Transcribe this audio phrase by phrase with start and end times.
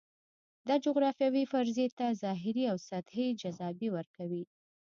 [0.67, 4.43] دا جغرافیوي فرضیې ته ظاهري او سطحي جذابیت ورکوي.